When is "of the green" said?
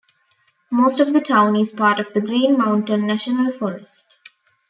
1.99-2.57